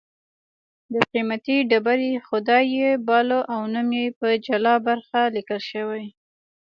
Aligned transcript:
د 0.93 0.95
قېمتي 1.11 1.57
ډبرې 1.69 2.11
خدای 2.27 2.63
یې 2.79 2.89
باله 3.07 3.39
او 3.53 3.61
نوم 3.73 3.89
یې 3.99 4.05
په 4.19 4.27
جلا 4.45 4.75
برخه 4.87 5.19
لیکل 5.35 5.59
شوی 5.71 6.05